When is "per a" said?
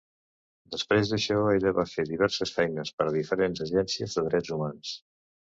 2.97-3.13